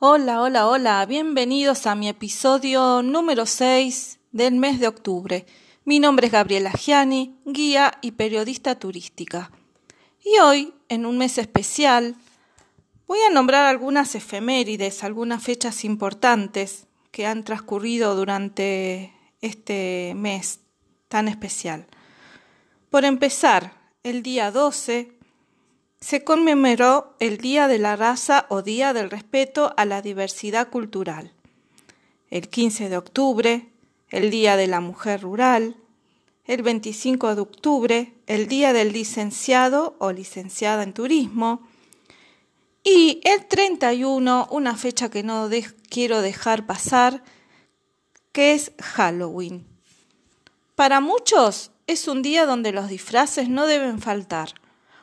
[0.00, 5.44] Hola, hola, hola, bienvenidos a mi episodio número 6 del mes de octubre.
[5.84, 9.50] Mi nombre es Gabriela Gianni, guía y periodista turística.
[10.24, 12.14] Y hoy, en un mes especial,
[13.08, 20.60] voy a nombrar algunas efemérides, algunas fechas importantes que han transcurrido durante este mes
[21.08, 21.88] tan especial.
[22.88, 23.72] Por empezar,
[24.04, 25.17] el día 12
[26.00, 31.32] se conmemoró el Día de la Raza o Día del Respeto a la Diversidad Cultural.
[32.30, 33.68] El 15 de octubre,
[34.10, 35.76] el Día de la Mujer Rural.
[36.44, 41.62] El 25 de octubre, el Día del Licenciado o Licenciada en Turismo.
[42.84, 45.50] Y el 31, una fecha que no
[45.90, 47.22] quiero dejar pasar,
[48.32, 49.66] que es Halloween.
[50.74, 54.54] Para muchos es un día donde los disfraces no deben faltar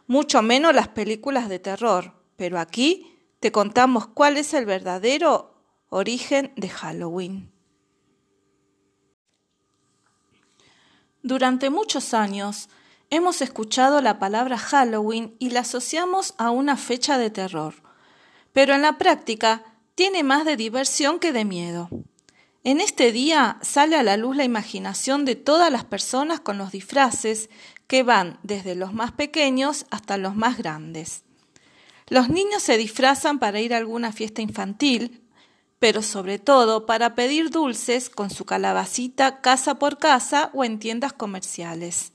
[0.08, 5.56] mucho menos las películas de terror, pero aquí te contamos cuál es el verdadero
[5.90, 7.52] origen de Halloween.
[11.22, 12.70] Durante muchos años
[13.10, 17.76] hemos escuchado la palabra Halloween y la asociamos a una fecha de terror,
[18.54, 19.64] pero en la práctica
[19.96, 21.90] tiene más de diversión que de miedo.
[22.64, 26.72] En este día sale a la luz la imaginación de todas las personas con los
[26.72, 27.50] disfraces
[27.88, 31.24] que van desde los más pequeños hasta los más grandes.
[32.08, 35.22] Los niños se disfrazan para ir a alguna fiesta infantil,
[35.80, 41.14] pero sobre todo para pedir dulces con su calabacita casa por casa o en tiendas
[41.14, 42.12] comerciales.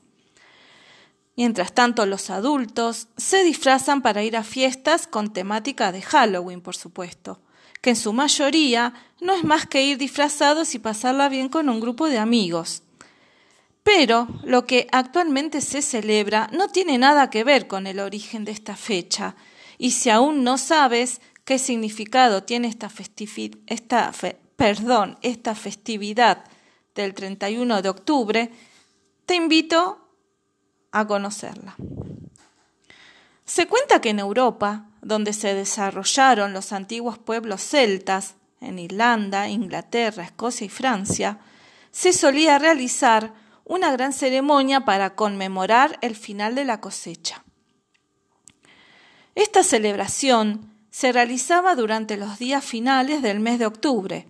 [1.35, 6.75] Mientras tanto, los adultos se disfrazan para ir a fiestas con temática de Halloween, por
[6.75, 7.39] supuesto,
[7.81, 11.79] que en su mayoría no es más que ir disfrazados y pasarla bien con un
[11.79, 12.83] grupo de amigos.
[13.83, 18.51] Pero lo que actualmente se celebra no tiene nada que ver con el origen de
[18.51, 19.35] esta fecha,
[19.77, 22.91] y si aún no sabes qué significado tiene esta,
[23.65, 24.11] esta,
[24.55, 26.43] perdón, esta festividad
[26.93, 28.51] del 31 de octubre,
[29.25, 30.07] te invito
[30.91, 31.75] a conocerla.
[33.45, 40.23] Se cuenta que en Europa, donde se desarrollaron los antiguos pueblos celtas, en Irlanda, Inglaterra,
[40.23, 41.39] Escocia y Francia,
[41.89, 43.33] se solía realizar
[43.71, 47.45] una gran ceremonia para conmemorar el final de la cosecha.
[49.33, 54.27] Esta celebración se realizaba durante los días finales del mes de octubre.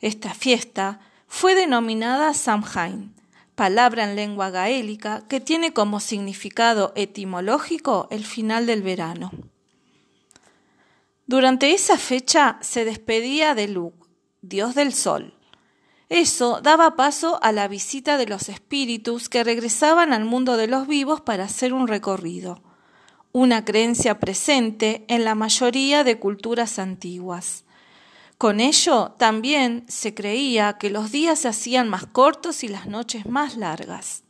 [0.00, 0.98] Esta fiesta
[1.28, 3.14] fue denominada Samhain,
[3.54, 9.30] palabra en lengua gaélica que tiene como significado etimológico el final del verano.
[11.26, 13.94] Durante esa fecha se despedía de Lug,
[14.40, 15.38] dios del sol,
[16.12, 20.86] eso daba paso a la visita de los espíritus que regresaban al mundo de los
[20.86, 22.62] vivos para hacer un recorrido,
[23.32, 27.64] una creencia presente en la mayoría de culturas antiguas.
[28.36, 33.24] Con ello también se creía que los días se hacían más cortos y las noches
[33.24, 34.22] más largas.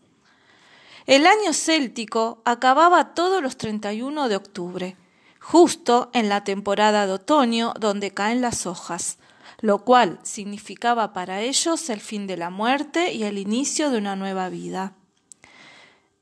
[1.06, 4.96] El año céltico acababa todos los 31 de octubre,
[5.40, 9.18] justo en la temporada de otoño donde caen las hojas,
[9.62, 14.16] lo cual significaba para ellos el fin de la muerte y el inicio de una
[14.16, 14.96] nueva vida.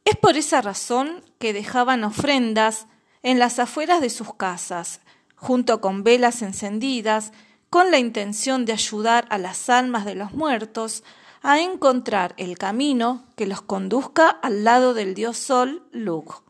[0.04, 2.86] Es por esa razón que dejaban ofrendas
[3.22, 5.00] en las afueras de sus casas,
[5.36, 7.32] junto con velas encendidas,
[7.70, 11.02] con la intención de ayudar a las almas de los muertos
[11.40, 16.49] a encontrar el camino que los conduzca al lado del dios Sol Lug.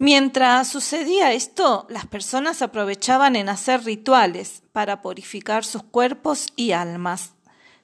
[0.00, 7.34] Mientras sucedía esto, las personas aprovechaban en hacer rituales para purificar sus cuerpos y almas,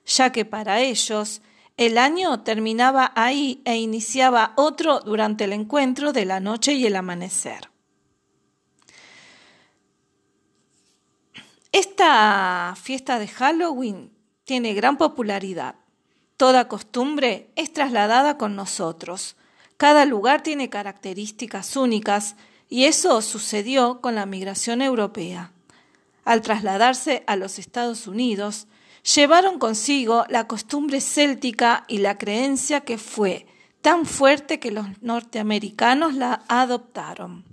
[0.06, 1.42] ya que para ellos
[1.76, 6.94] el año terminaba ahí e iniciaba otro durante el encuentro de la noche y el
[6.94, 7.68] amanecer.
[11.72, 15.74] Esta fiesta de Halloween tiene gran popularidad.
[16.36, 19.36] Toda costumbre es trasladada con nosotros
[19.76, 22.36] cada lugar tiene características únicas
[22.68, 25.52] y eso sucedió con la migración europea.
[26.24, 28.68] Al trasladarse a los Estados Unidos,
[29.14, 33.46] llevaron consigo la costumbre céltica y la creencia que fue
[33.82, 37.44] tan fuerte que los norteamericanos la adoptaron.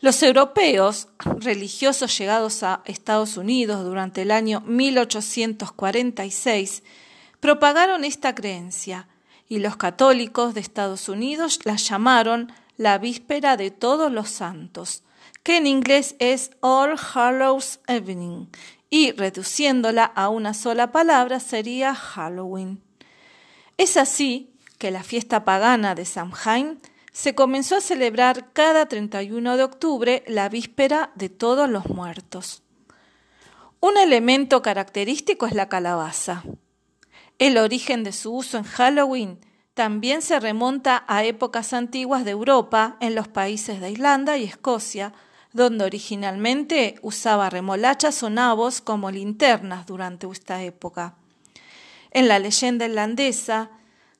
[0.00, 1.08] Los europeos,
[1.38, 6.82] religiosos llegados a Estados Unidos durante el año 1846,
[7.40, 9.08] propagaron esta creencia
[9.48, 15.02] y los católicos de Estados Unidos la llamaron la víspera de todos los santos,
[15.42, 18.46] que en inglés es All Hallows Evening,
[18.90, 22.80] y reduciéndola a una sola palabra sería Halloween.
[23.76, 26.80] Es así que la fiesta pagana de Samhain
[27.12, 32.62] se comenzó a celebrar cada 31 de octubre la víspera de todos los muertos.
[33.80, 36.42] Un elemento característico es la calabaza.
[37.38, 39.38] El origen de su uso en Halloween
[39.74, 45.12] también se remonta a épocas antiguas de Europa en los países de Irlanda y Escocia,
[45.52, 51.16] donde originalmente usaba remolachas o nabos como linternas durante esta época.
[52.12, 53.70] En la leyenda irlandesa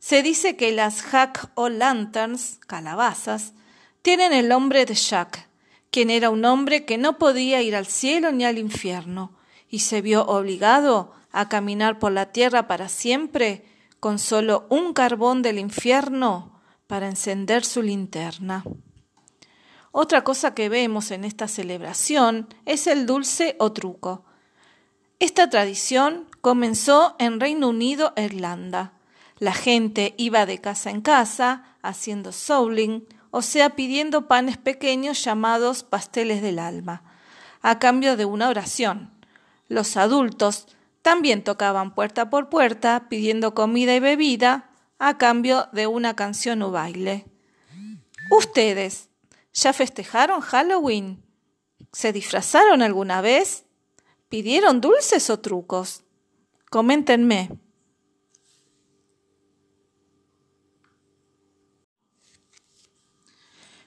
[0.00, 3.55] se dice que las Jack o Lanterns, calabazas,
[4.02, 5.49] tienen el nombre de Jack,
[5.90, 9.32] quien era un hombre que no podía ir al cielo ni al infierno,
[9.70, 13.64] y se vio obligado a caminar por la tierra para siempre
[13.98, 18.64] con solo un carbón del infierno para encender su linterna.
[19.90, 24.25] Otra cosa que vemos en esta celebración es el dulce o truco.
[25.19, 28.92] Esta tradición comenzó en Reino Unido e Irlanda.
[29.38, 35.82] La gente iba de casa en casa haciendo souling, o sea, pidiendo panes pequeños llamados
[35.82, 37.02] pasteles del alma,
[37.60, 39.10] a cambio de una oración.
[39.69, 40.69] Los adultos
[41.04, 46.72] también tocaban puerta por puerta pidiendo comida y bebida a cambio de una canción o
[46.72, 47.26] baile.
[48.30, 49.10] Ustedes,
[49.54, 51.22] ¿Ya festejaron Halloween?
[51.92, 53.64] ¿Se disfrazaron alguna vez?
[54.28, 56.02] ¿Pidieron dulces o trucos?
[56.70, 57.50] Coméntenme.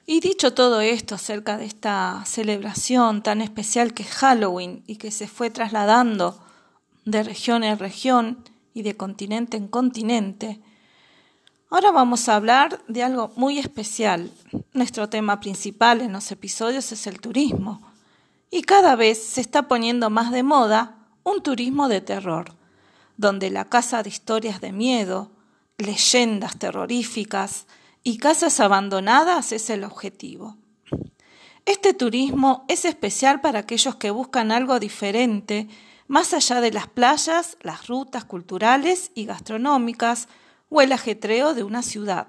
[0.06, 5.12] Y dicho todo esto acerca de esta celebración tan especial que es Halloween y que
[5.12, 6.42] se fue trasladando
[7.08, 8.44] de región en región
[8.74, 10.60] y de continente en continente,
[11.70, 14.32] Ahora vamos a hablar de algo muy especial.
[14.72, 17.82] Nuestro tema principal en los episodios es el turismo.
[18.50, 22.54] Y cada vez se está poniendo más de moda un turismo de terror,
[23.18, 25.30] donde la casa de historias de miedo,
[25.78, 27.68] leyendas terroríficas
[28.02, 30.56] y casas abandonadas es el objetivo.
[31.66, 35.68] Este turismo es especial para aquellos que buscan algo diferente,
[36.08, 40.28] más allá de las playas, las rutas culturales y gastronómicas,
[40.70, 42.28] o el ajetreo de una ciudad.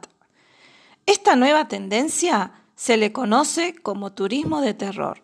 [1.07, 5.23] Esta nueva tendencia se le conoce como turismo de terror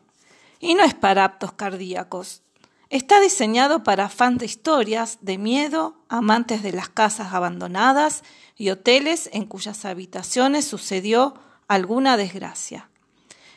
[0.59, 2.43] y no es para aptos cardíacos.
[2.91, 8.23] Está diseñado para fans de historias de miedo, amantes de las casas abandonadas
[8.57, 11.35] y hoteles en cuyas habitaciones sucedió
[11.69, 12.89] alguna desgracia.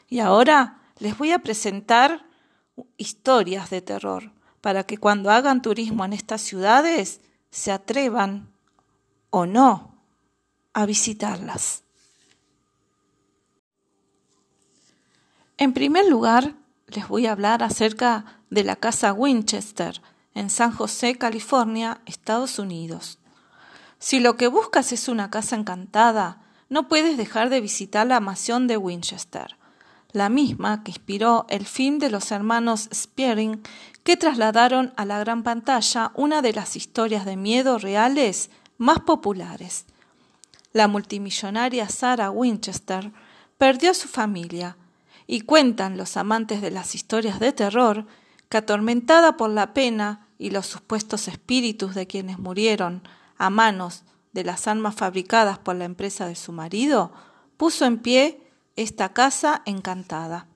[0.09, 2.25] Y ahora les voy a presentar
[2.97, 4.31] historias de terror
[4.67, 7.21] para que cuando hagan turismo en estas ciudades
[7.51, 8.51] se atrevan
[9.29, 9.95] o no
[10.73, 11.85] a visitarlas.
[15.55, 16.55] En primer lugar,
[16.87, 20.01] les voy a hablar acerca de la casa Winchester
[20.33, 23.19] en San José, California, Estados Unidos.
[23.99, 28.67] Si lo que buscas es una casa encantada, no puedes dejar de visitar la mansión
[28.67, 29.55] de Winchester,
[30.11, 33.61] la misma que inspiró el film de los hermanos Spearing
[34.07, 39.83] que trasladaron a la gran pantalla una de las historias de miedo reales más populares.
[40.71, 43.11] La multimillonaria Sarah Winchester
[43.57, 44.77] perdió a su familia
[45.27, 48.05] y cuentan los amantes de las historias de terror
[48.47, 53.05] que atormentada por la pena y los supuestos espíritus de quienes murieron
[53.37, 57.11] a manos de las armas fabricadas por la empresa de su marido,
[57.57, 58.39] puso en pie
[58.77, 60.47] esta casa encantada.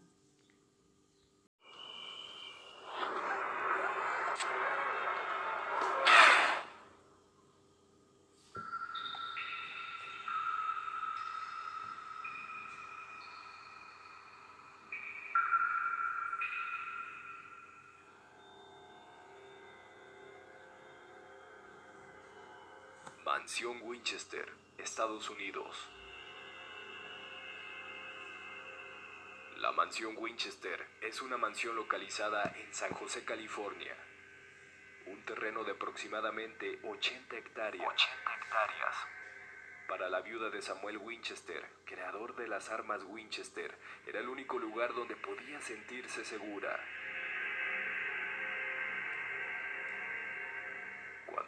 [24.02, 25.78] Winchester, Estados Unidos.
[29.58, 33.96] La Mansión Winchester es una mansión localizada en San José, California.
[35.06, 37.86] Un terreno de aproximadamente 80 hectáreas.
[37.86, 38.96] 80 hectáreas.
[39.88, 43.78] Para la viuda de Samuel Winchester, creador de las armas Winchester,
[44.08, 46.76] era el único lugar donde podía sentirse segura.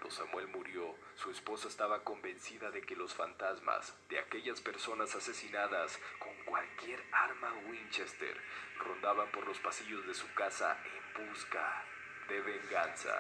[0.04, 5.98] Cuando Samuel murió, su esposa estaba convencida de que los fantasmas de aquellas personas asesinadas
[6.20, 8.38] con cualquier arma Winchester
[8.80, 11.86] rondaban por los pasillos de su casa en busca
[12.28, 13.18] de venganza.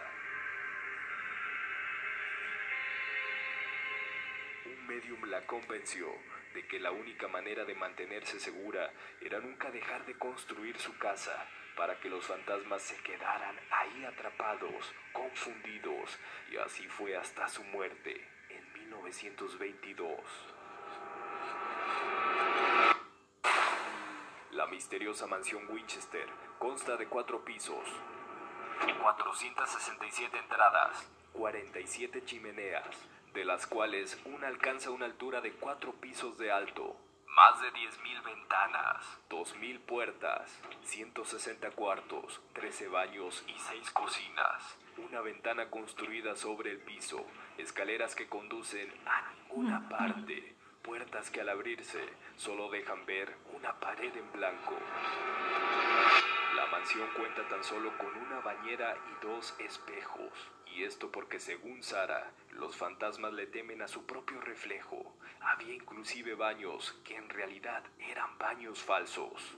[4.65, 6.13] Un medium la convenció
[6.53, 11.47] de que la única manera de mantenerse segura era nunca dejar de construir su casa
[11.75, 16.19] para que los fantasmas se quedaran ahí atrapados, confundidos,
[16.51, 20.19] y así fue hasta su muerte en 1922.
[24.73, 26.25] misteriosa mansión Winchester
[26.57, 27.85] consta de cuatro pisos,
[29.01, 32.87] 467 entradas, 47 chimeneas,
[33.35, 36.95] de las cuales una alcanza una altura de cuatro pisos de alto,
[37.43, 45.69] más de 10.000 ventanas, 2.000 puertas, 160 cuartos, 13 baños y 6 cocinas, una ventana
[45.69, 47.25] construida sobre el piso,
[47.57, 52.01] escaleras que conducen a ninguna parte, puertas que al abrirse
[52.37, 54.77] solo dejan ver una pared en blanco.
[56.55, 60.31] La mansión cuenta tan solo con una bañera y dos espejos.
[60.67, 65.12] Y esto porque según Sara, los fantasmas le temen a su propio reflejo.
[65.45, 69.57] Había inclusive baños que en realidad eran baños falsos.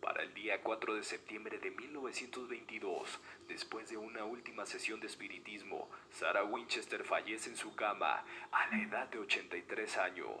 [0.00, 5.90] Para el día 4 de septiembre de 1922, después de una última sesión de espiritismo,
[6.10, 10.40] Sarah Winchester fallece en su cama a la edad de 83 años.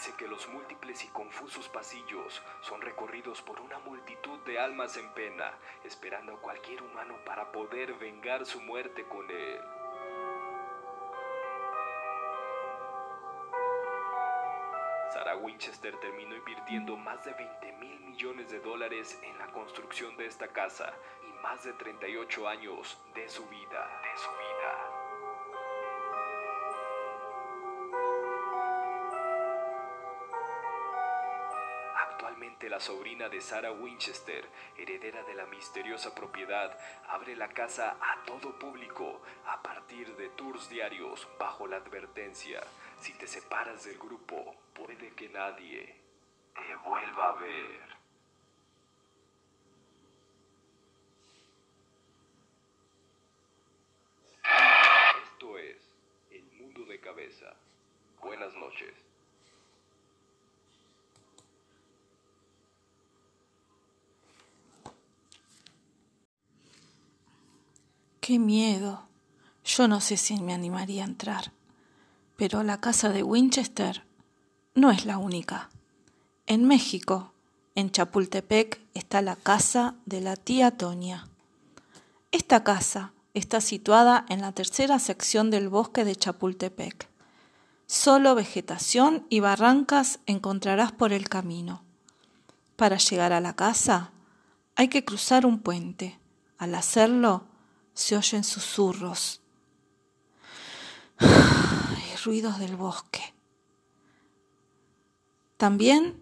[0.00, 5.06] Dice que los múltiples y confusos pasillos son recorridos por una multitud de almas en
[5.12, 5.52] pena,
[5.84, 9.60] esperando a cualquier humano para poder vengar su muerte con él.
[15.12, 20.24] Sarah Winchester terminó invirtiendo más de 20 mil millones de dólares en la construcción de
[20.24, 20.94] esta casa
[21.28, 24.49] y más de 38 años de su vida, de su vida.
[32.80, 39.20] Sobrina de Sarah Winchester, heredera de la misteriosa propiedad, abre la casa a todo público
[39.46, 42.60] a partir de tours diarios bajo la advertencia,
[42.98, 45.94] si te separas del grupo, puede que nadie
[46.54, 47.90] te vuelva a ver.
[55.24, 55.76] Esto es
[56.30, 57.54] El Mundo de Cabeza.
[58.20, 59.10] Buenas noches.
[68.30, 69.08] Qué miedo.
[69.64, 71.52] Yo no sé si me animaría a entrar.
[72.36, 74.04] Pero la casa de Winchester
[74.76, 75.68] no es la única.
[76.46, 77.32] En México,
[77.74, 81.26] en Chapultepec, está la casa de la tía Toña.
[82.30, 87.08] Esta casa está situada en la tercera sección del bosque de Chapultepec.
[87.88, 91.82] Solo vegetación y barrancas encontrarás por el camino.
[92.76, 94.12] Para llegar a la casa
[94.76, 96.20] hay que cruzar un puente.
[96.58, 97.49] Al hacerlo
[98.00, 99.42] se oyen susurros
[101.20, 103.34] y ruidos del bosque.
[105.58, 106.18] También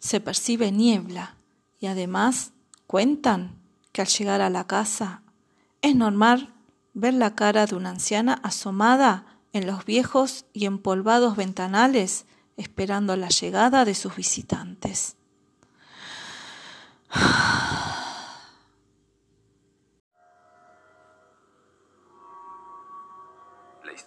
[0.00, 1.36] se percibe niebla
[1.80, 2.52] y además
[2.86, 3.60] cuentan
[3.92, 5.22] que al llegar a la casa
[5.82, 6.54] es normal
[6.94, 12.24] ver la cara de una anciana asomada en los viejos y empolvados ventanales
[12.56, 15.16] esperando la llegada de sus visitantes.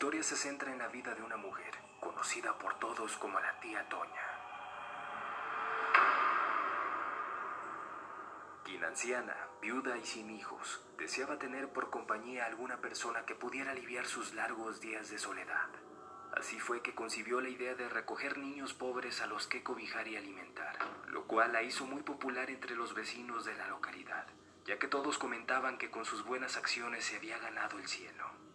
[0.02, 3.88] historia se centra en la vida de una mujer, conocida por todos como la tía
[3.88, 4.26] Toña.
[8.66, 13.74] Quien anciana, viuda y sin hijos, deseaba tener por compañía a alguna persona que pudiera
[13.74, 15.70] aliviar sus largos días de soledad.
[16.36, 20.18] Así fue que concibió la idea de recoger niños pobres a los que cobijar y
[20.18, 20.80] alimentar,
[21.10, 24.26] lo cual la hizo muy popular entre los vecinos de la localidad,
[24.66, 28.51] ya que todos comentaban que con sus buenas acciones se había ganado el cielo.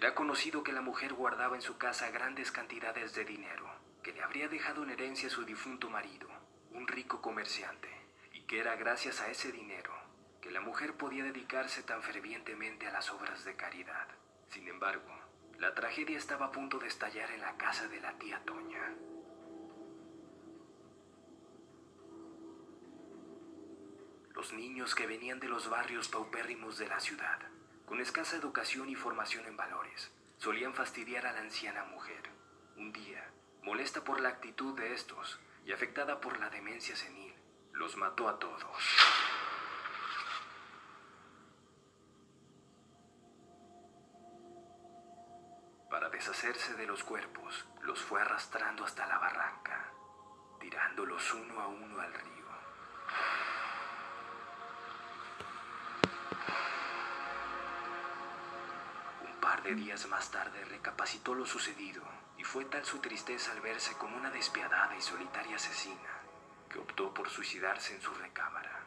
[0.00, 3.70] Era conocido que la mujer guardaba en su casa grandes cantidades de dinero,
[4.02, 6.26] que le habría dejado en herencia su difunto marido,
[6.72, 7.90] un rico comerciante,
[8.32, 9.92] y que era gracias a ese dinero
[10.40, 14.08] que la mujer podía dedicarse tan fervientemente a las obras de caridad.
[14.48, 15.12] Sin embargo,
[15.58, 18.94] la tragedia estaba a punto de estallar en la casa de la tía Toña.
[24.32, 27.38] Los niños que venían de los barrios paupérrimos de la ciudad,
[27.90, 32.22] con escasa educación y formación en valores, solían fastidiar a la anciana mujer.
[32.76, 33.28] Un día,
[33.62, 37.34] molesta por la actitud de estos y afectada por la demencia senil,
[37.72, 38.62] los mató a todos.
[45.90, 49.90] Para deshacerse de los cuerpos, los fue arrastrando hasta la barranca,
[50.60, 52.30] tirándolos uno a uno al río.
[59.60, 62.02] De días más tarde recapacitó lo sucedido
[62.38, 66.20] y fue tal su tristeza al verse como una despiadada y solitaria asesina
[66.68, 68.80] que optó por suicidarse en su recámara.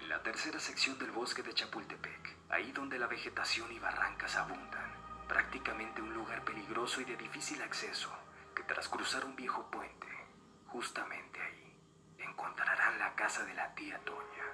[0.00, 4.92] En la tercera sección del bosque de Chapultepec, ahí donde la vegetación y barrancas abundan,
[5.28, 8.10] prácticamente un lugar peligroso y de difícil acceso,
[8.54, 10.06] que tras cruzar un viejo puente,
[10.66, 11.76] justamente ahí,
[12.18, 14.45] encontrarán la casa de la tía Toña.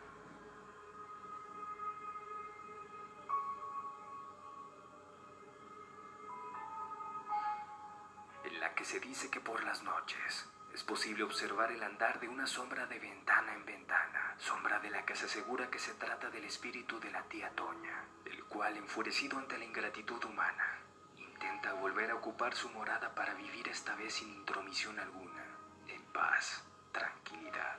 [9.30, 13.64] Que por las noches es posible observar el andar de una sombra de ventana en
[13.64, 17.50] ventana, sombra de la que se asegura que se trata del espíritu de la tía
[17.50, 20.78] Toña, el cual, enfurecido ante la ingratitud humana,
[21.18, 25.44] intenta volver a ocupar su morada para vivir esta vez sin intromisión alguna,
[25.88, 27.76] en paz, tranquilidad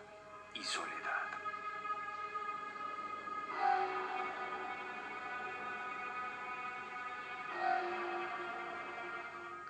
[0.54, 1.23] y soledad.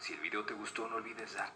[0.04, 1.54] Si el video te gustó, no olvides dar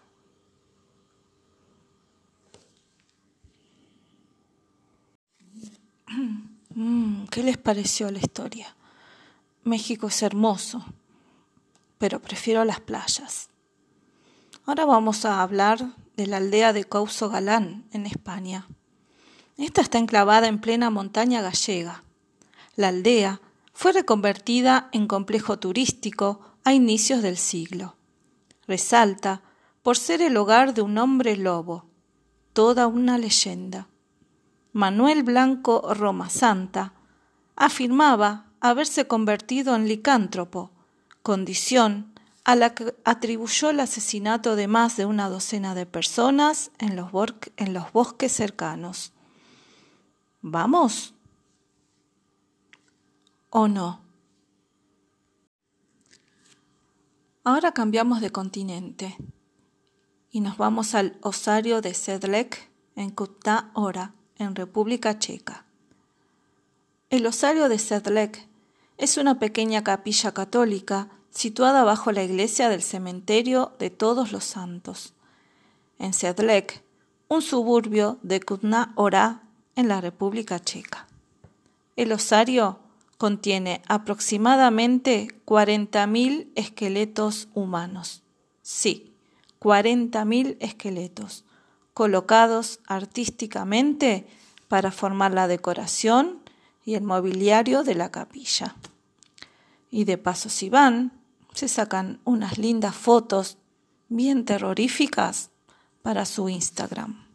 [6.76, 8.76] Mm, ¿Qué les pareció la historia?
[9.64, 10.86] México es hermoso,
[11.98, 13.50] pero prefiero las playas.
[14.64, 18.68] Ahora vamos a hablar de la aldea de Couso Galán, en España.
[19.58, 22.04] Esta está enclavada en plena montaña gallega.
[22.76, 23.42] La aldea
[23.74, 27.97] fue reconvertida en complejo turístico a inicios del siglo.
[28.68, 29.42] Resalta
[29.82, 31.86] por ser el hogar de un hombre lobo,
[32.54, 33.88] toda una leyenda.
[34.74, 36.94] Manuel Blanco Roma Santa
[37.56, 40.72] afirmaba haberse convertido en licántropo,
[41.24, 46.96] condición a la que atribuyó el asesinato de más de una docena de personas en
[46.96, 47.10] los,
[47.58, 49.12] en los bosques cercanos.
[50.42, 51.14] ¿Vamos?
[53.50, 54.07] ¿O no?
[57.48, 59.16] Ahora cambiamos de continente
[60.30, 65.64] y nos vamos al osario de Sedlec en Kutná Hora, en República Checa.
[67.10, 68.46] El osario de Sedlec
[68.98, 75.14] es una pequeña capilla católica situada bajo la iglesia del cementerio de Todos los Santos,
[76.00, 76.84] en Sedlec,
[77.30, 79.44] un suburbio de Kutná Hora
[79.78, 81.08] en la República Checa.
[81.96, 82.80] El osario
[83.18, 88.24] contiene aproximadamente 40.000 esqueletos humanos.
[88.62, 89.14] Sí,
[89.60, 91.44] 40.000 esqueletos
[91.94, 94.28] colocados artísticamente
[94.68, 96.44] para formar la decoración
[96.86, 98.76] y el mobiliario de la capilla.
[99.90, 101.12] Y de paso si van,
[101.54, 103.58] se sacan unas lindas fotos
[104.10, 105.50] bien terroríficas
[106.04, 107.26] para su Instagram.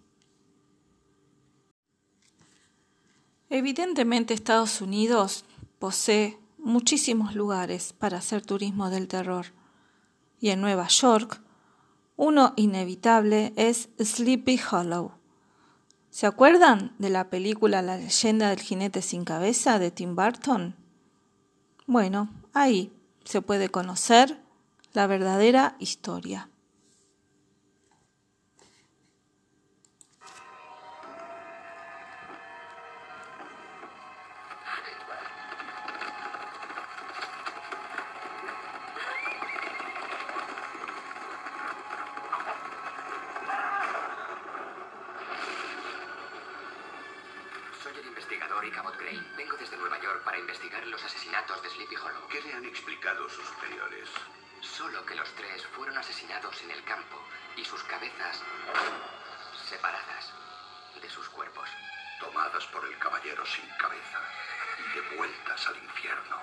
[3.50, 5.44] Evidentemente Estados Unidos
[5.82, 9.46] posee muchísimos lugares para hacer turismo del terror
[10.38, 11.42] y en Nueva York
[12.14, 15.10] uno inevitable es Sleepy Hollow.
[16.08, 20.76] ¿Se acuerdan de la película La leyenda del jinete sin cabeza de Tim Burton?
[21.88, 22.92] Bueno, ahí
[23.24, 24.40] se puede conocer
[24.92, 26.48] la verdadera historia.
[56.60, 57.16] en el campo
[57.56, 58.42] y sus cabezas
[59.68, 60.32] separadas
[61.00, 61.66] de sus cuerpos.
[62.20, 64.20] Tomadas por el caballero sin cabeza
[64.78, 66.36] y devueltas al infierno.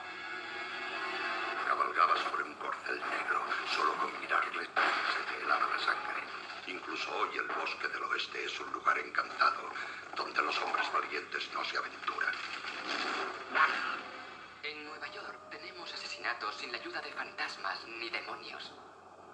[1.68, 6.24] Cabalgabas por un corcel negro, solo con mirarle se te helaba la sangre.
[6.66, 9.70] Incluso hoy el bosque del oeste es un lugar encantado,
[10.16, 12.34] donde los hombres valientes no se aventuran.
[14.64, 18.74] En Nueva York tenemos asesinatos sin la ayuda de fantasmas ni demonios.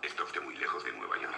[0.05, 1.33] Esto de muy lejos de Nueva York.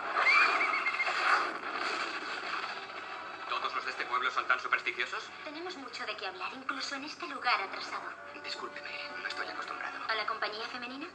[3.47, 5.23] ¿Todos los de este pueblo son tan supersticiosos?
[5.45, 8.11] Tenemos mucho de qué hablar, incluso en este lugar atrasado.
[8.43, 8.89] Discúlpeme,
[9.21, 9.97] no estoy acostumbrado.
[10.09, 11.07] ¿A la compañía femenina?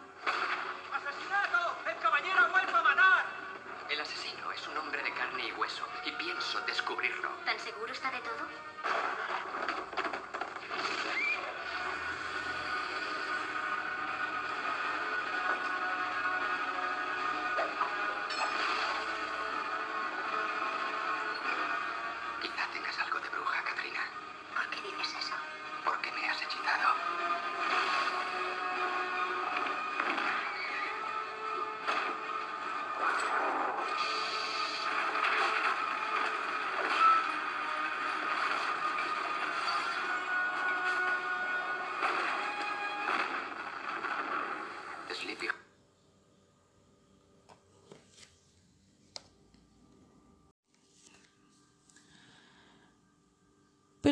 [0.94, 1.76] ¡Asesinato!
[1.90, 3.26] ¡El caballero vuelve a matar!
[3.90, 7.28] El asesino es un hombre de carne y hueso, y pienso descubrirlo.
[7.44, 8.48] ¿Tan seguro está de todo?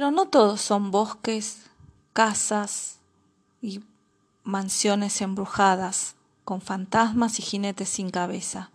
[0.00, 1.66] Pero no todos son bosques,
[2.14, 3.00] casas
[3.60, 3.82] y
[4.44, 8.70] mansiones embrujadas, con fantasmas y jinetes sin cabeza.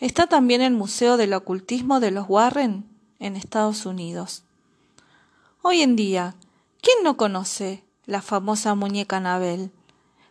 [0.00, 2.88] Está también el Museo del Ocultismo de los Warren
[3.20, 4.42] en Estados Unidos.
[5.62, 6.34] Hoy en día,
[6.82, 9.70] ¿quién no conoce la famosa muñeca Anabel?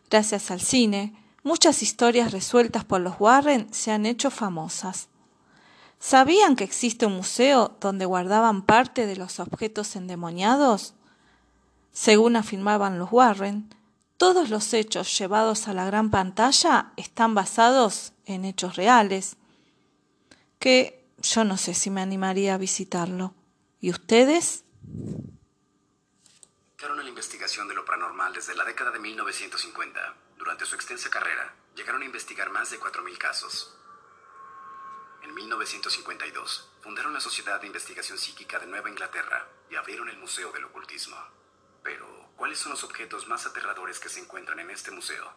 [0.09, 5.07] Gracias al cine, muchas historias resueltas por los Warren se han hecho famosas.
[5.99, 10.93] ¿Sabían que existe un museo donde guardaban parte de los objetos endemoniados?
[11.91, 13.73] Según afirmaban los Warren,
[14.17, 19.38] todos los hechos llevados a la gran pantalla están basados en hechos reales,
[20.60, 23.33] que yo no sé si me animaría a visitarlo.
[23.79, 24.63] ¿Y ustedes?
[26.77, 30.15] Dedicaron a la investigación de lo paranormal desde la década de 1950.
[30.38, 33.76] Durante su extensa carrera, llegaron a investigar más de 4.000 casos.
[35.27, 40.53] En 1952, fundaron la Sociedad de Investigación Psíquica de Nueva Inglaterra y abrieron el Museo
[40.53, 41.17] del Ocultismo.
[41.83, 45.33] Pero, ¿Cuáles son los objetos más aterradores que se encuentran en este museo?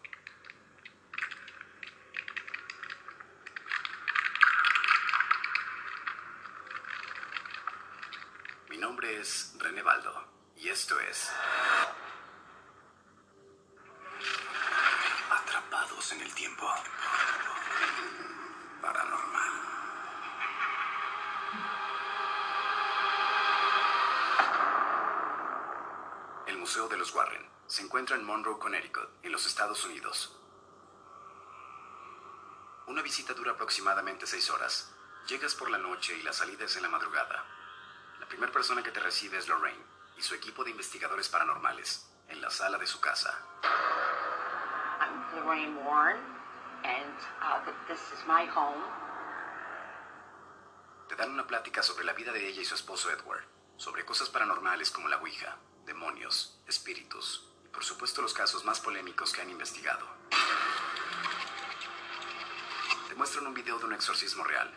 [8.68, 10.24] Mi nombre es René Baldo
[10.56, 11.30] y esto es
[15.30, 16.70] Atrapados en el Tiempo.
[26.80, 30.34] Museo de los Warren se encuentra en Monroe, Connecticut, en los Estados Unidos.
[32.86, 34.90] Una visita dura aproximadamente seis horas.
[35.26, 37.44] Llegas por la noche y la salida es en la madrugada.
[38.18, 39.84] La primera persona que te recibe es Lorraine
[40.16, 43.38] y su equipo de investigadores paranormales en la sala de su casa.
[45.00, 46.22] I'm Lorraine Warren,
[46.84, 48.82] and uh, this is my home.
[51.10, 53.44] Te dan una plática sobre la vida de ella y su esposo Edward,
[53.76, 55.58] sobre cosas paranormales como la Ouija,
[55.90, 60.06] demonios, espíritus y por supuesto los casos más polémicos que han investigado.
[63.08, 64.72] Te muestran un video de un exorcismo real.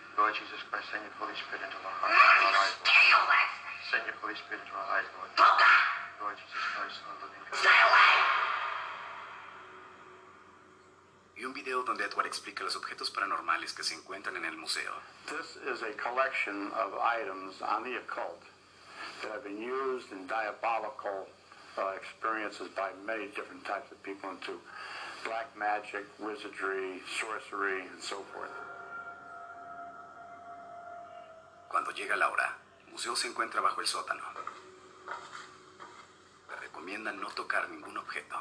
[11.36, 14.94] Y un video donde Edward explica los objetos paranormales que se encuentran en el museo.
[15.28, 18.53] This is a collection of items on the occult
[19.24, 21.28] that have been used in diabolical
[21.78, 24.60] uh, experiences by many different types of people into
[25.24, 28.52] black magic, wizardry, sorcery, and so forth.
[31.70, 32.54] Cuando llega la hora,
[32.86, 34.24] el museo se encuentra bajo el sótano.
[36.50, 38.38] Le recomiendan no tocar ningún objeto.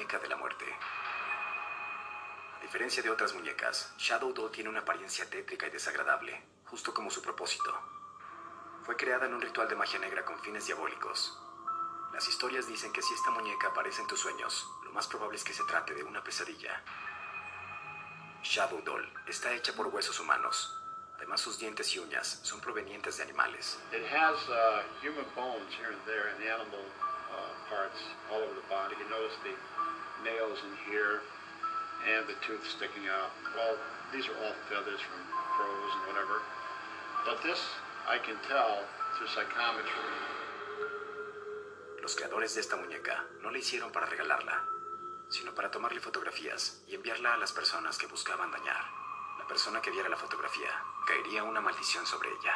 [0.00, 0.64] Muñeca de la muerte.
[2.56, 7.10] A diferencia de otras muñecas, Shadow Doll tiene una apariencia tétrica y desagradable, justo como
[7.10, 7.78] su propósito.
[8.82, 11.38] Fue creada en un ritual de magia negra con fines diabólicos.
[12.14, 15.44] Las historias dicen que si esta muñeca aparece en tus sueños, lo más probable es
[15.44, 16.82] que se trate de una pesadilla.
[18.42, 20.80] Shadow Doll está hecha por huesos humanos.
[21.16, 23.78] Además, sus dientes y uñas son provenientes de animales.
[23.92, 26.86] It has uh, human bones here and there, and animal
[27.30, 28.00] uh, parts
[28.32, 28.96] all over the body.
[28.96, 29.52] You notice the
[30.24, 31.20] nails in here
[32.08, 33.30] and the tooth sticking out.
[33.56, 33.76] Well,
[34.12, 35.20] these are all feathers from
[35.56, 36.40] crows and whatever.
[37.24, 37.60] But this
[38.08, 38.84] I can tell
[39.16, 39.90] through psychometry.
[42.02, 44.64] Los creadores de esta muñeca no la hicieron para regalarla,
[45.28, 48.84] sino para tomarle fotografías y enviarla a las personas que buscaban dañar.
[49.38, 50.70] La persona que viera la fotografía
[51.06, 52.54] caería una maldición sobre ella.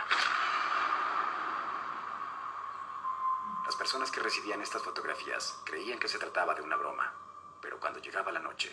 [3.65, 7.13] Las personas que recibían estas fotografías creían que se trataba de una broma,
[7.65, 8.71] pero cuando llegaba la noche,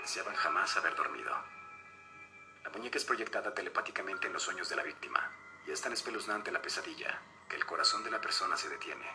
[0.00, 1.30] deseaban jamás haber dormido.
[2.64, 5.30] La muñeca es proyectada telepáticamente en los sueños de la víctima,
[5.66, 9.06] y es tan espeluznante la pesadilla que el corazón de la persona se detiene.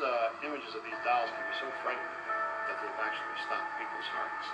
[0.00, 2.18] Uh, images of these dolls can be so frightening
[2.68, 4.46] that they've actually stopped people's hearts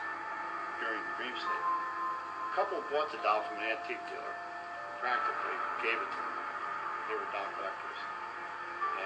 [0.83, 1.67] during the dream state.
[1.67, 4.35] A couple bought the doll from an antique dealer,
[4.99, 6.37] practically gave it to them.
[7.07, 8.01] They were doll collectors.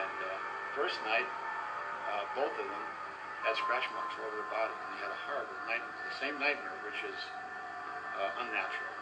[0.01, 0.31] And uh,
[0.79, 2.85] first night, uh, both of them
[3.45, 6.37] had scratch marks all over their body, and they had a horrible nightmare, the same
[6.41, 7.19] nightmare, which is
[8.19, 8.95] uh, unnatural.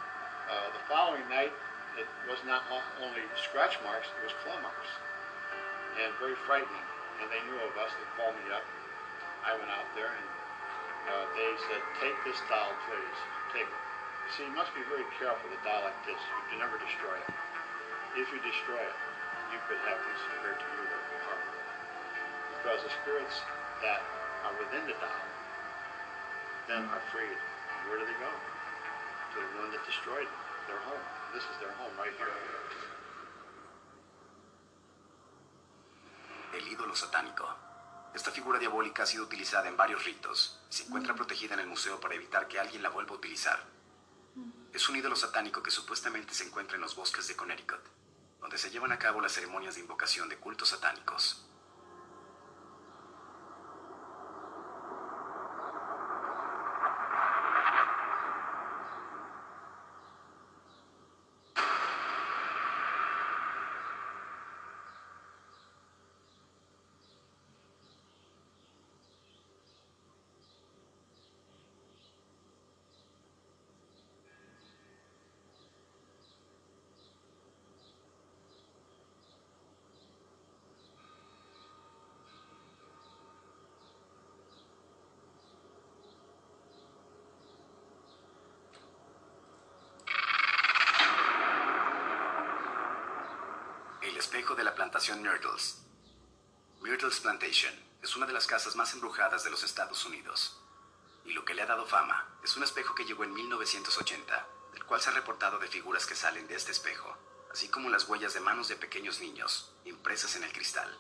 [0.49, 1.53] Uh, the following night,
[2.01, 2.65] it was not
[3.03, 4.91] only scratch marks, it was claw marks.
[5.99, 6.87] And very frightening.
[7.23, 7.91] And they knew of us.
[7.95, 8.65] They called me up.
[9.47, 10.29] I went out there and
[11.09, 13.19] uh, they said, take this doll, please.
[13.55, 13.83] Take it.
[14.37, 16.21] See, you must be very careful with a doll like this.
[16.21, 17.29] You can never destroy it.
[18.21, 18.97] If you destroy it,
[19.55, 21.61] you could have things occur to you are harmful.
[22.61, 23.41] Because the spirits
[23.81, 24.05] that
[24.45, 25.25] are within the doll
[26.69, 27.41] then are freed.
[27.89, 28.29] Where do they go?
[28.29, 30.29] To the one that destroyed
[30.69, 31.01] their home.
[31.33, 32.88] This is their home right here.
[36.99, 37.49] Satánico.
[38.15, 41.67] Esta figura diabólica ha sido utilizada en varios ritos y se encuentra protegida en el
[41.67, 43.65] museo para evitar que alguien la vuelva a utilizar.
[44.73, 47.83] Es un ídolo satánico que supuestamente se encuentra en los bosques de Connecticut,
[48.41, 51.45] donde se llevan a cabo las ceremonias de invocación de cultos satánicos.
[94.01, 95.79] El espejo de la plantación Myrtles.
[96.81, 100.61] Myrtles Plantation es una de las casas más embrujadas de los Estados Unidos.
[101.25, 104.85] Y lo que le ha dado fama es un espejo que llegó en 1980, del
[104.85, 107.17] cual se ha reportado de figuras que salen de este espejo,
[107.53, 110.99] así como las huellas de manos de pequeños niños impresas en el cristal.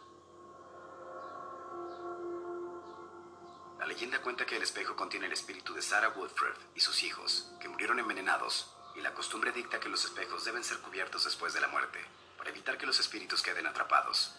[3.81, 7.50] La leyenda cuenta que el espejo contiene el espíritu de Sarah Woodford y sus hijos,
[7.61, 11.61] que murieron envenenados, y la costumbre dicta que los espejos deben ser cubiertos después de
[11.61, 12.04] la muerte,
[12.48, 14.34] evitar que los espíritus queden atrapados.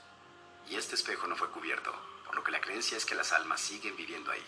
[0.68, 1.94] Y este espejo no fue cubierto,
[2.26, 4.46] por lo que la creencia es que las almas siguen viviendo ahí.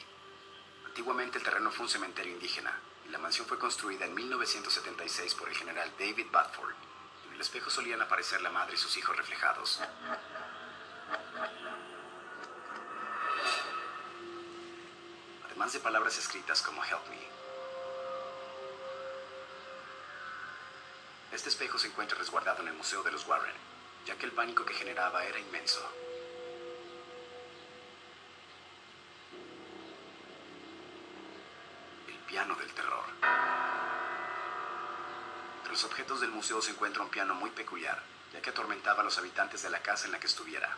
[0.86, 5.50] Antiguamente el terreno fue un cementerio indígena, y la mansión fue construida en 1976 por
[5.50, 6.76] el general David Badford.
[7.28, 9.82] En el espejo solían aparecer la madre y sus hijos reflejados.
[15.46, 17.41] Además de palabras escritas como Help Me.
[21.32, 23.56] Este espejo se encuentra resguardado en el Museo de los Warren,
[24.06, 25.82] ya que el pánico que generaba era inmenso.
[32.10, 33.06] El piano del terror.
[35.58, 39.06] Entre los objetos del museo se encuentra un piano muy peculiar, ya que atormentaba a
[39.06, 40.76] los habitantes de la casa en la que estuviera,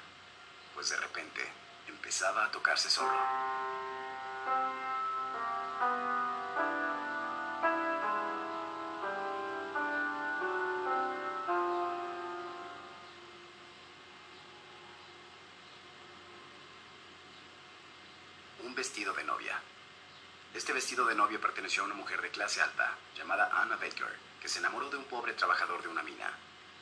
[0.76, 1.52] pues de repente
[1.88, 3.43] empezaba a tocarse solo.
[18.74, 19.62] Un vestido de novia.
[20.52, 24.48] Este vestido de novia perteneció a una mujer de clase alta, llamada Anna Baker, que
[24.48, 26.34] se enamoró de un pobre trabajador de una mina.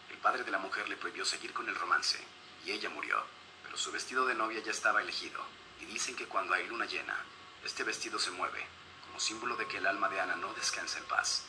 [0.09, 2.17] El padre de la mujer le prohibió seguir con el romance,
[2.63, 3.21] y ella murió,
[3.65, 5.41] pero su vestido de novia ya estaba elegido,
[5.81, 7.17] y dicen que cuando hay luna llena,
[7.65, 8.65] este vestido se mueve,
[9.05, 11.45] como símbolo de que el alma de Ana no descansa en paz.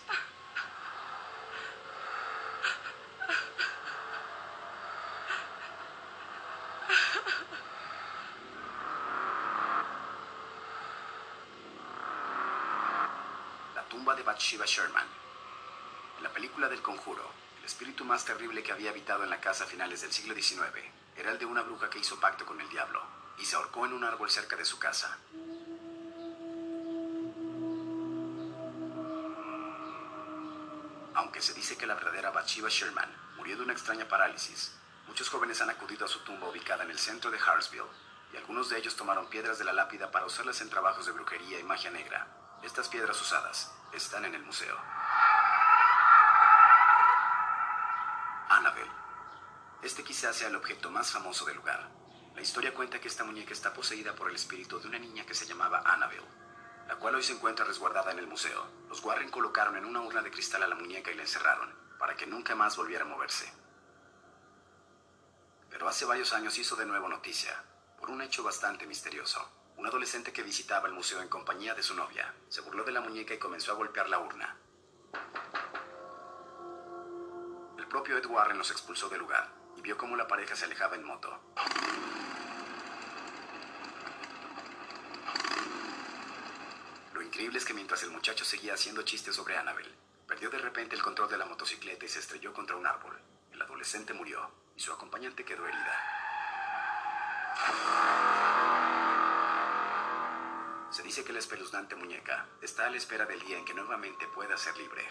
[14.25, 15.07] La Bathsheba Sherman.
[16.17, 17.23] En la película del conjuro,
[17.61, 20.65] el espíritu más terrible que había habitado en la casa a finales del siglo XIX
[21.17, 23.01] era el de una bruja que hizo pacto con el diablo
[23.39, 25.17] y se ahorcó en un árbol cerca de su casa.
[31.15, 34.75] Aunque se dice que la verdadera Bathsheba Sherman murió de una extraña parálisis,
[35.07, 37.87] muchos jóvenes han acudido a su tumba ubicada en el centro de Hartsville
[38.33, 41.61] y algunos de ellos tomaron piedras de la lápida para usarlas en trabajos de brujería
[41.61, 42.27] y magia negra.
[42.65, 44.77] Estas piedras usadas están en el museo.
[48.49, 48.91] Annabelle.
[49.83, 51.89] Este quizás sea el objeto más famoso del lugar.
[52.35, 55.35] La historia cuenta que esta muñeca está poseída por el espíritu de una niña que
[55.35, 56.27] se llamaba Annabelle,
[56.89, 58.67] la cual hoy se encuentra resguardada en el museo.
[58.89, 62.17] Los Warren colocaron en una urna de cristal a la muñeca y la encerraron, para
[62.17, 63.53] que nunca más volviera a moverse.
[65.69, 67.63] Pero hace varios años hizo de nuevo noticia,
[67.99, 69.62] por un hecho bastante misterioso.
[69.83, 73.01] Un adolescente que visitaba el museo en compañía de su novia se burló de la
[73.01, 74.57] muñeca y comenzó a golpear la urna.
[77.77, 80.95] El propio Ed Warren los expulsó del lugar y vio cómo la pareja se alejaba
[80.95, 81.37] en moto.
[87.13, 89.93] Lo increíble es que mientras el muchacho seguía haciendo chistes sobre perdió
[90.29, 93.19] Perdió de repente el control de la motocicleta y se estrelló contra un árbol.
[93.51, 95.99] El adolescente murió y su acompañante quedó herida.
[100.93, 104.27] Se dice que la espeluznante muñeca está a la espera del día en que nuevamente
[104.35, 105.03] pueda ser libre.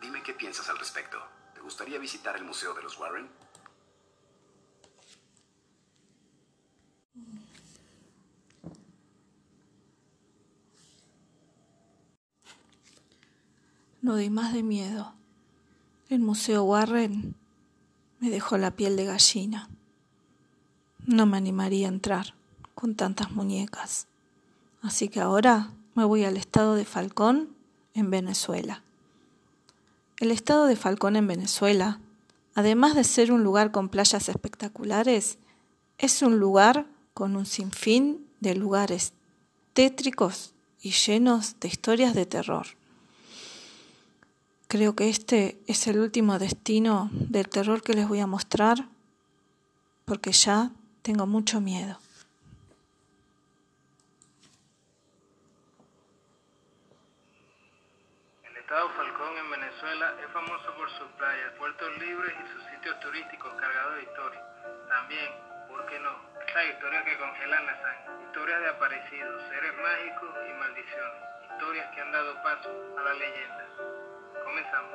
[0.00, 1.20] Dime qué piensas al respecto.
[1.52, 3.28] ¿Te gustaría visitar el Museo de los Warren?
[14.00, 15.19] No doy más de miedo.
[16.10, 17.36] El Museo Warren
[18.18, 19.70] me dejó la piel de gallina.
[21.06, 22.34] No me animaría a entrar
[22.74, 24.08] con tantas muñecas.
[24.82, 27.50] Así que ahora me voy al estado de Falcón,
[27.94, 28.82] en Venezuela.
[30.18, 32.00] El estado de Falcón en Venezuela,
[32.56, 35.38] además de ser un lugar con playas espectaculares,
[35.96, 39.12] es un lugar con un sinfín de lugares
[39.74, 42.79] tétricos y llenos de historias de terror.
[44.70, 48.78] Creo que este es el último destino del terror que les voy a mostrar
[50.06, 50.70] porque ya
[51.02, 51.98] tengo mucho miedo.
[58.46, 62.94] El estado Falcón en Venezuela es famoso por sus playas, puertos libres y sus sitios
[63.00, 64.42] turísticos cargados de historia.
[64.86, 65.30] También,
[65.66, 66.14] ¿por qué no?
[66.46, 72.00] Esas historias que congelan la sangre, historias de aparecidos, seres mágicos y maldiciones, historias que
[72.02, 73.99] han dado paso a la leyenda.
[74.50, 74.94] Comenzamos.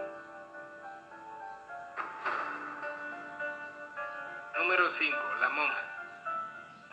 [4.58, 5.18] Número 5.
[5.40, 5.84] La monja.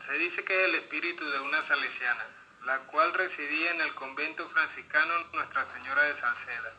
[0.07, 2.25] Se dice que es el espíritu de una salesiana,
[2.65, 6.73] la cual residía en el convento franciscano Nuestra Señora de Salceda,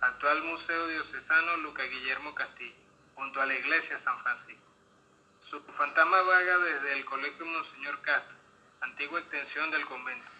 [0.00, 2.80] actual Museo Diocesano Luca Guillermo Castillo,
[3.14, 4.64] junto a la iglesia San Francisco.
[5.50, 8.36] Su fantasma vaga desde el colegio Monseñor Castro,
[8.80, 10.30] antigua extensión del convento,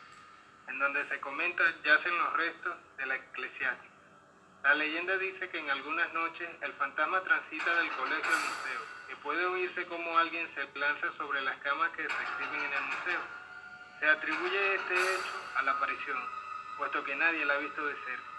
[0.69, 3.88] en donde se comenta yacen los restos de la eclesiástica.
[4.63, 9.15] La leyenda dice que en algunas noches el fantasma transita del colegio al museo y
[9.23, 13.21] puede oírse como alguien se lanza sobre las camas que se exhiben en el museo.
[14.01, 16.19] Se atribuye este hecho a la aparición,
[16.77, 18.39] puesto que nadie la ha visto de cerca.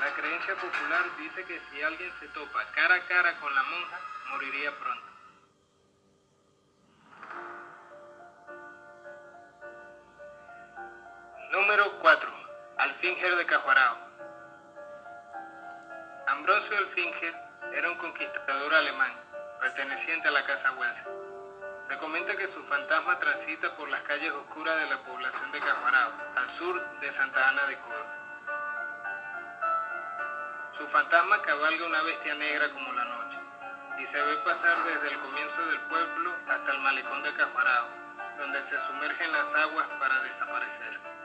[0.00, 4.00] La creencia popular dice que si alguien se topa cara a cara con la monja,
[4.30, 5.08] moriría pronto.
[11.52, 12.30] Número 4.
[12.78, 14.07] Alfinger de Cajuarao.
[16.38, 17.34] Ambrosio Alfinger
[17.74, 19.12] era un conquistador alemán,
[19.60, 21.06] perteneciente a la Casa Welser.
[21.88, 26.12] Se comenta que su fantasma transita por las calles oscuras de la población de Cajuarao,
[26.36, 28.06] al sur de Santa Ana de Coro.
[30.78, 33.38] Su fantasma cabalga una bestia negra como la noche,
[33.98, 37.88] y se ve pasar desde el comienzo del pueblo hasta el malecón de Cajuarao,
[38.38, 41.17] donde se sumerge en las aguas para desaparecer.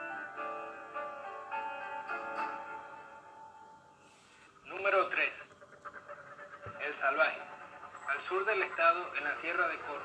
[9.62, 10.02] De Coro,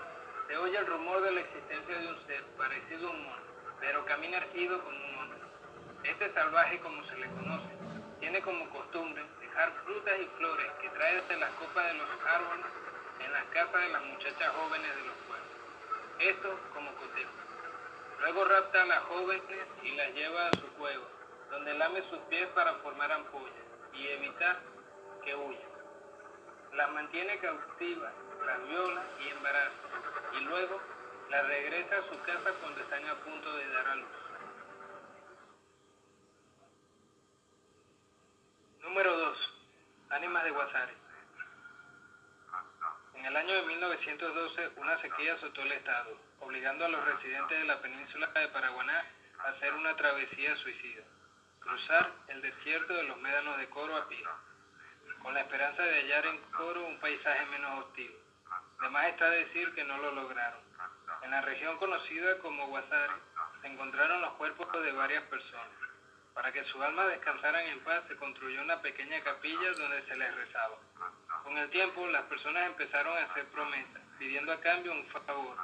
[0.48, 3.42] se oye el rumor de la existencia de un ser parecido a un mono,
[3.80, 5.40] pero camina erguido como un hombre.
[6.04, 7.70] Este salvaje, como se le conoce,
[8.20, 12.66] tiene como costumbre dejar frutas y flores que trae desde las copas de los árboles
[13.26, 15.50] en las casas de las muchachas jóvenes de los pueblos.
[16.20, 17.32] Esto como cotejo.
[18.20, 21.06] Luego rapta a las jóvenes y las lleva a su cueva,
[21.50, 24.60] donde lame sus pies para formar ampollas y evitar
[25.26, 25.70] que huyan.
[26.74, 28.14] Las mantiene cautivas,
[28.45, 29.71] las viola y embaraza,
[30.34, 30.82] y luego
[31.30, 34.10] las regresa a su casa cuando están a punto de dar a luz.
[38.81, 39.54] Número 2.
[40.10, 40.94] Ánimas de Guasare.
[43.15, 47.65] En el año de 1912, una sequía azotó el estado, obligando a los residentes de
[47.65, 49.06] la península de Paraguaná
[49.40, 51.04] a hacer una travesía suicida
[51.60, 54.23] cruzar el desierto de los médanos de Coro a pie,
[55.21, 58.12] con la esperanza de hallar en Coro un paisaje menos hostil.
[58.80, 60.62] Además está decir que no lo lograron.
[61.23, 63.13] En la región conocida como Guasare
[63.62, 65.67] se encontraron los cuerpos de varias personas.
[66.34, 70.34] Para que sus almas descansaran en paz se construyó una pequeña capilla donde se les
[70.34, 70.77] rezaba.
[71.44, 75.58] Con el tiempo las personas empezaron a hacer promesas, pidiendo a cambio un favor,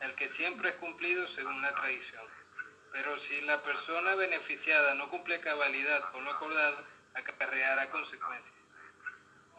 [0.00, 2.24] el que siempre es cumplido según la tradición.
[2.92, 8.51] Pero si la persona beneficiada no cumple cabalidad con lo acordado, acarreará consecuencias.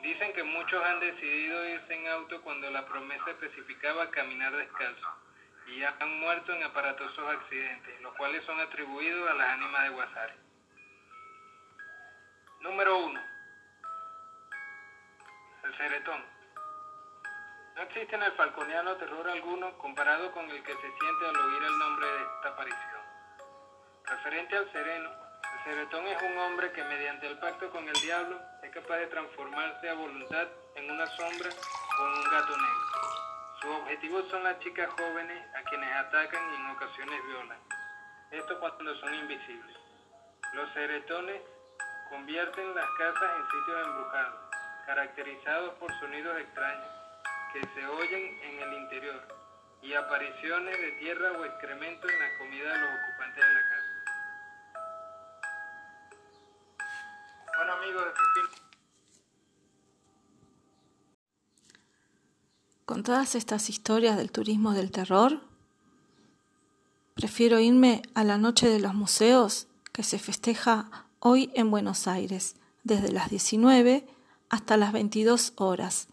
[0.04, 5.08] Dicen que muchos han decidido irse en auto cuando la promesa especificaba caminar descalzo
[5.66, 10.34] y han muerto en aparatosos accidentes, los cuales son atribuidos a las ánimas de Guasare.
[12.60, 13.22] Número 1.
[15.64, 16.22] El ceretón.
[17.78, 21.64] No existe en el falconiano terror alguno comparado con el que se siente al oír
[21.64, 23.02] el nombre de esta aparición.
[24.04, 25.23] Referente al sereno,
[25.64, 29.90] ceretón es un hombre que mediante el pacto con el diablo es capaz de transformarse
[29.90, 31.50] a voluntad en una sombra
[32.00, 32.94] o en un gato negro.
[33.62, 37.60] Sus objetivos son las chicas jóvenes a quienes atacan y en ocasiones violan.
[38.32, 39.78] Esto cuando son invisibles.
[40.54, 41.42] Los ceretones
[42.10, 44.40] convierten las casas en sitios embrujados,
[44.86, 46.92] caracterizados por sonidos extraños
[47.54, 49.22] que se oyen en el interior
[49.82, 53.73] y apariciones de tierra o excremento en la comida de los ocupantes de la casa.
[62.86, 65.42] Con todas estas historias del turismo del terror,
[67.16, 72.56] prefiero irme a la noche de los museos que se festeja hoy en Buenos Aires,
[72.84, 74.06] desde las 19
[74.50, 76.08] hasta las 22 horas.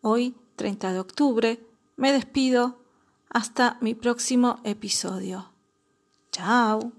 [0.00, 2.80] Hoy, 30 de octubre, me despido
[3.28, 5.50] hasta mi próximo episodio.
[6.32, 6.92] Chao.